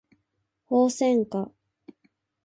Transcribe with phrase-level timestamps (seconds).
[0.65, 1.51] ホウセンカ